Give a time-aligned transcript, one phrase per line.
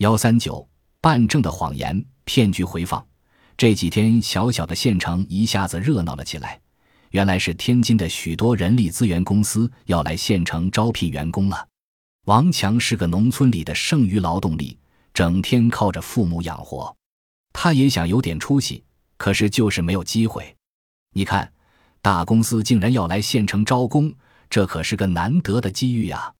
[0.00, 0.66] 幺三九
[1.02, 3.06] 办证的谎言骗局回放。
[3.58, 6.58] 这几天，小小的县城一下子热闹了起来。
[7.10, 11.68] 原来是天津的许多人力资源公司要来县城招聘员工了。
[12.24, 14.78] 王强是个农村里的剩余劳动力，
[15.12, 16.96] 整天靠着父母养活。
[17.52, 18.82] 他也想有点出息，
[19.18, 20.56] 可是就是没有机会。
[21.12, 21.52] 你看，
[22.00, 24.14] 大公司竟然要来县城招工，
[24.48, 26.32] 这可是个难得的机遇啊！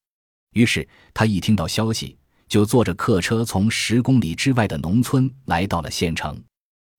[0.54, 2.16] 于是他一听到消息，
[2.50, 6.38] 就坐着客车从十公里之外的农村来到了县城。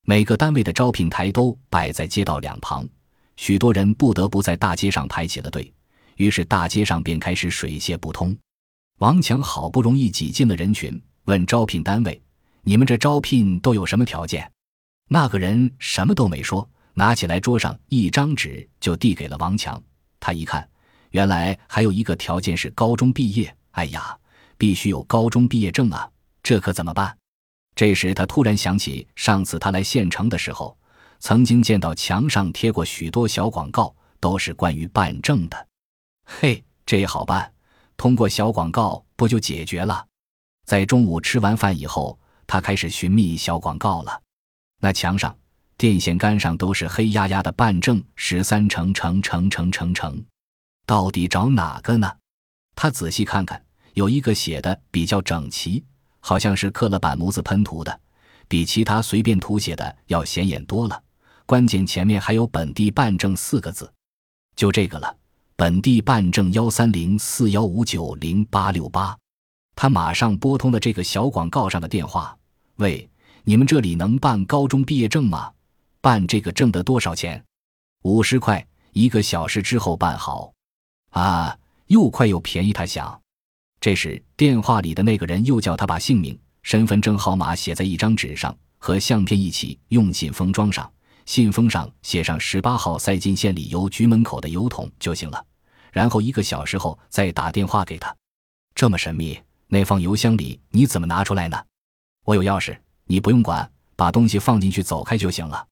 [0.04, 2.88] 每个单位的招聘台都摆在街道两旁。
[3.36, 5.72] 许多人不得不在大街上排起了队，
[6.16, 8.36] 于是大街上便开始水泄不通。
[8.98, 12.20] 王强好不容易挤进了人群，问招聘单位
[12.62, 14.50] ：“你们这招聘都有什么条件？”
[15.08, 19.82] 那个人什么都没说，拿起来桌上一张纸就递给了王强。
[20.18, 20.66] 他一看，
[21.10, 23.54] 原来还有一个条件是高中毕业。
[23.72, 24.16] 哎呀，
[24.62, 26.08] 必须有高中毕业证啊！
[26.40, 27.18] 这可怎么办？
[27.74, 30.78] 这时他突然想起上次他来县城的时候。
[31.18, 35.66] 曾经见到墙上贴过许多小广告，都是关于办证的。
[36.24, 37.52] 嘿，这也好办，
[37.96, 40.06] 通过小广告不就解决了？
[40.64, 44.22] 在中午吃完饭以后，他开始寻觅小广告了。
[44.80, 45.36] 那墙上、
[45.76, 50.24] 电线杆上都是黑压压的“办证十三成成成成成成”，
[50.86, 52.12] 到底找哪个呢？
[52.76, 55.84] 他仔细看看，有一个写的比较整齐，
[56.20, 58.00] 好像是刻了板模子喷涂的，
[58.48, 61.02] 比其他随便涂写的要显眼多了。
[61.46, 63.92] 关键前面还有“本地办证”四个字，
[64.56, 65.16] 就这个了。
[65.56, 69.16] 本地办证幺三零四幺五九零八六八，
[69.76, 72.36] 他马上拨通了这个小广告上的电话
[72.76, 73.08] ：“喂，
[73.44, 75.52] 你们这里能办高中毕业证吗？
[76.00, 77.44] 办这个证得多少钱？
[78.02, 80.52] 五十块，一个小时之后办好。
[81.10, 81.56] 啊，
[81.88, 83.21] 又快又便宜。”他想。
[83.82, 90.88] 这时电话里的那个人又叫他把姓名、身份证号码写在一张纸上，和相片一起用信封装上。
[91.26, 95.44] 信封上写上十八号，塞进县里邮局门口的邮筒就行了。
[95.90, 98.14] 然后一个小时后再打电话给他。
[98.72, 99.36] 这么神秘，
[99.66, 101.60] 那放邮箱里你怎么拿出来呢？
[102.24, 105.66] 我有钥匙，你不用管，把东西放进去，走开就行了。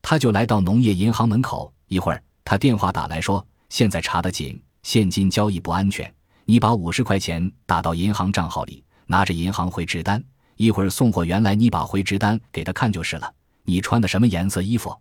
[0.00, 6.14] 他就来到农业银行门口，一会儿他电话打来说，现在查得紧，现金交易不安全。
[6.50, 10.24] 你把五十块钱打到银行账号里，拿着银行回执单，
[10.56, 13.30] 一会儿送货员来，你把回执单给他看就是了。
[13.64, 14.98] 你穿的什么颜色衣服？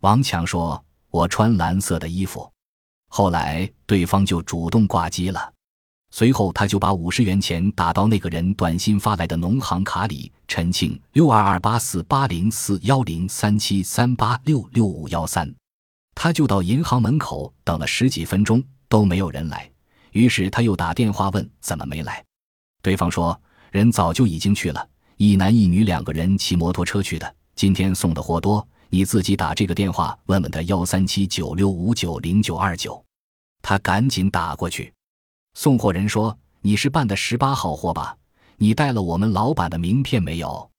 [0.00, 2.52] 王强说：“我穿蓝色的衣服。”
[3.06, 5.52] 后来对方就主动挂机了。
[6.10, 10.32] 随后他就把五十元钱打到那个人短信发来的农行卡里。
[10.48, 15.54] 陈庆六二二八四八零四幺零三七三八六六五幺三，
[16.16, 19.70] 他就到银行门口等了十几分钟都没有人来，
[20.12, 22.24] 于是他又打电话问怎么没来。
[22.82, 23.38] 对方说
[23.70, 27.34] 人早就已经去了，一男一女两个人骑摩托车去的。
[27.54, 33.04] 今天送的货多，你自己打这个电话问问他幺三七九六五九零九二九。
[33.62, 34.92] 他赶紧打过去。
[35.54, 38.16] 送货人说：“你是办的十八号货吧？
[38.56, 40.70] 你带了我们老板的名片没有？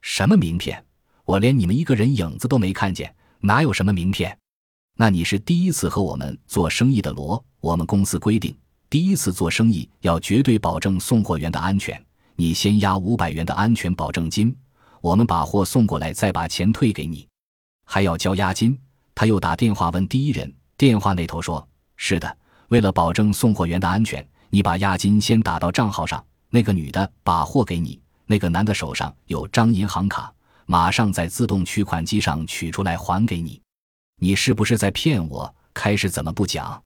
[0.00, 0.84] 什么名片？
[1.24, 4.36] 我连你们一个人影子都没看见，哪有什么名片？
[4.96, 7.42] 那你是第一次和我们做生意的罗？
[7.60, 8.56] 我们公司规定，
[8.88, 12.00] 第一次做生意要绝对保证送货员的安全。
[12.36, 14.54] 你先押五百元的安全保证金。”
[15.00, 17.28] 我们把货送过来，再把钱退给你，
[17.84, 18.78] 还要交押金。
[19.14, 22.36] 他又打电话问第一人，电话那头说：“是的，
[22.68, 26.24] 为了保证送货员的安全，你把押金先打到账号上。
[26.48, 30.32] 那个女的把货给你，那个男的手上有张银行卡，
[30.64, 33.60] 马上在自动取款机上取出来还给你。
[34.22, 35.54] 你是不是在骗我？
[35.74, 36.82] 开始怎么不讲？”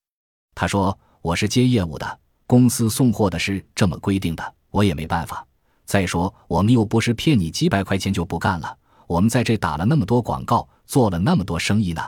[0.57, 5.45] 他说：“我是接业务的，公司送货的是这么规定的，我也没办法。”
[5.85, 8.77] 再说，我们又不是骗你几百块钱就不干了。
[9.07, 12.03] 我们在这打了那么多广告，做了那么多生意呢。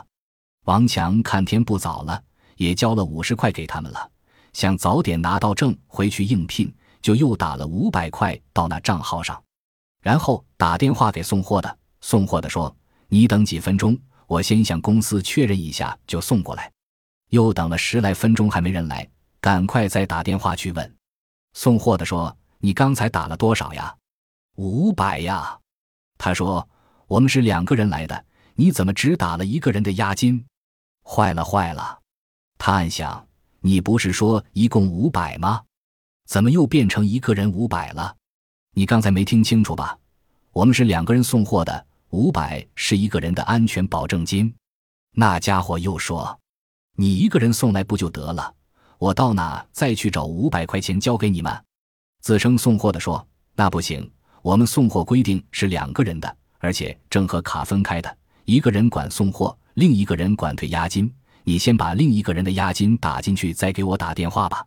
[0.65, 2.21] 王强看天不早了，
[2.57, 4.09] 也交了五十块给他们了，
[4.53, 9.41] 想早点拿到证回去应聘，就又打了五百块到那账号上，
[10.03, 11.77] 然后打电话给送货的。
[12.01, 12.75] 送货的说
[13.09, 13.97] ：“你等几分钟，
[14.27, 16.70] 我先向公司确认一下，就送过来。”
[17.31, 19.05] 又等了十来分钟还没人来，
[19.41, 20.95] 赶快再打电话去问。
[21.51, 22.33] 送货的说。
[22.63, 23.95] 你刚才打了多少呀？
[24.57, 25.59] 五百呀。
[26.19, 26.69] 他说
[27.09, 28.23] ：“我们是两个人来的，
[28.53, 30.45] 你怎么只打了一个人的押金？
[31.03, 31.97] 坏了坏了！”
[32.59, 33.27] 他暗想
[33.61, 35.63] ：“你不是说一共五百吗？
[36.27, 38.15] 怎么又变成一个人五百了？
[38.75, 39.97] 你刚才没听清楚吧？
[40.51, 44.53] 我们是两个人送货的，五百是一个人的安全保证金。”
[45.17, 46.39] 那家伙又说
[47.01, 48.53] ：“你一个人送来不就得了？
[48.99, 51.51] 我到哪再去找五百块钱交给你们？”
[52.21, 53.27] 自称送货的说
[53.57, 54.07] ：“那不行，
[54.43, 61.11] 我们送货规定是两个人的，而且正和卡分开的，一个人管送货，另一个人管退押金。
[61.43, 64.63] 你先把另一个人的押金打进去，再给我打电话吧。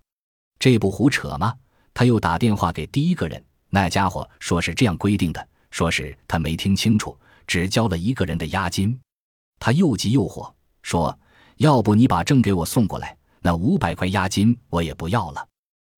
[0.58, 1.54] 这不胡扯吗？
[1.94, 3.40] 他又打电话给第一个人，
[3.70, 7.16] 那家伙说是这样规定的，说是他没听清楚，
[7.46, 8.98] 只交了一个人的押金。
[9.60, 10.52] 他又急又火，
[10.82, 11.16] 说
[11.56, 15.46] ：“要不你把证给我送过来，那五百块押金我也不要了。”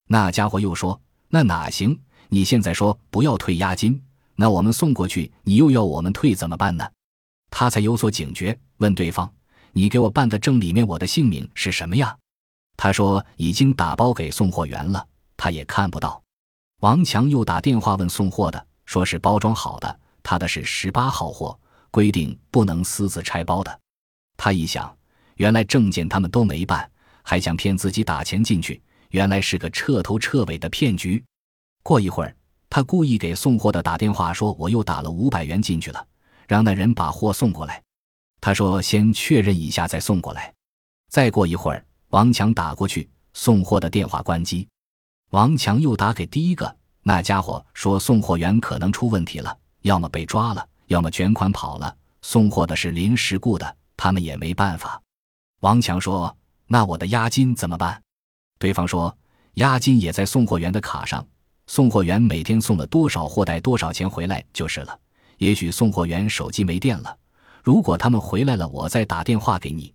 [0.09, 1.99] 那家伙又说：“那哪行？
[2.29, 4.03] 你现在说不要退押金，
[4.35, 6.89] 那我们送过去，你又要我们退怎么办呢？”
[7.51, 9.33] 他才有所警觉，问对方
[9.73, 12.17] ：“你给我办的证里面我的姓名是什么呀？”
[12.77, 15.07] 他说：“已经打包给送货员了，
[15.37, 16.23] 他也看不到。”
[16.83, 21.59] 王强又打电话问送货的，说是包装好的，他的是十八号货，
[21.91, 23.81] 规定不能私自拆包的。
[24.37, 24.96] 他一想，
[25.37, 26.91] 原来证件他们都没办，
[27.23, 31.23] 还想骗自己打钱进去，原来是个彻头彻尾的骗局。
[31.83, 32.35] 过一会儿，
[32.69, 36.07] 他故意给送货的打电话说：“我又打了五百元进去了，
[36.49, 37.83] 让那人把货送过来。”
[38.41, 40.53] 他说：“先确认一下再送过来。”
[41.09, 41.85] 再过一会儿。
[42.11, 44.67] 王强打过去，送货的电话关机。
[45.31, 51.95] 王强又打给第一个，那家伙说送货员可能出问题了，要么被抓了，要么卷款跑了。
[52.23, 55.03] 送货的是临时雇的，他们也没办法。
[55.61, 56.37] 王强说
[56.69, 58.03] ：“那我的押金怎么办？”
[58.59, 59.17] 对方说
[59.55, 61.27] ：“押金也在送货员的卡上，
[61.67, 64.99] 送货员每天送了多少货带多少钱回来就是了。
[65.39, 67.17] 也许送货员手机没电了，
[67.63, 69.93] 如果他们回来了，我再打电话给你。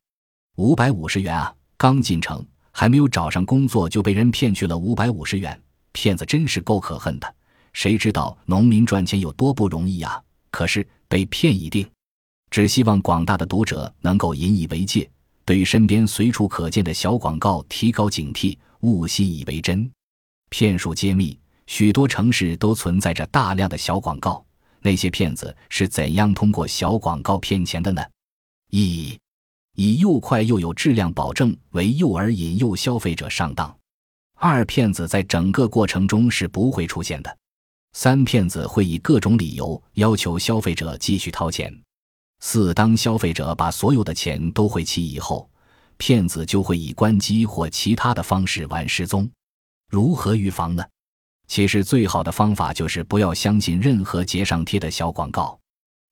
[0.58, 5.60] 五百五十元啊。”刚进城，还没有找上工作，就被人骗去了五百五十元。
[5.94, 7.36] 骗子真是够可恨的！
[7.74, 10.22] 谁知道农民赚钱有多不容易啊？
[10.52, 11.90] 可是被骗一定。
[12.52, 15.10] 只希望广大的读者能够引以为戒，
[15.52, 19.92] 对身边随处可见的小广告提高警惕，勿信以为真。
[20.50, 21.38] 骗术揭秘：
[21.68, 24.46] 许多城市都存在着大量的小广告，
[24.80, 28.02] 那些骗子是怎样通过小广告骗钱的呢？
[28.70, 29.20] 一。
[29.76, 33.78] 以又快又有质量保证为诱饵，引诱消费者上当。
[34.38, 37.38] 二骗子在整个过程中是不会出现的。
[37.92, 41.78] 三骗子会以各种理由要求消费者继续掏钱。
[42.42, 45.50] 四当消费者把所有的钱都汇齐以后，
[45.98, 49.30] 骗子就会以关机或其他的方式玩失踪。
[49.90, 50.84] 如何预防呢？
[51.48, 55.60] 其实最好的方法就是不要相信任何街上贴的小广告。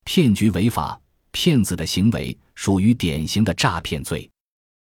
[0.05, 0.99] 骗局违法，
[1.31, 2.37] 骗子的行为。
[2.55, 4.29] 属于典型的诈骗罪。